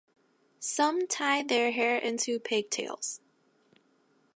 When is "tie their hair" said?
1.05-1.95